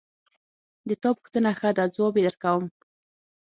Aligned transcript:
د 0.87 0.89
تا 1.01 1.09
پوښتنه 1.17 1.49
ښه 1.59 1.69
ده 1.77 1.85
ځواب 1.95 2.15
یې 2.17 2.23
درکوم 2.27 2.63